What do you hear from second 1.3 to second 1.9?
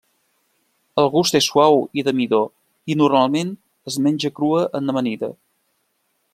és suau